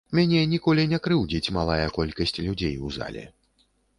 Мяне 0.17 0.39
ніколі 0.53 0.85
не 0.93 0.99
крыўдзіць 1.07 1.53
малая 1.59 1.85
колькасць 1.99 2.35
людзей 2.47 2.75
у 2.87 2.93
зале. 2.99 3.23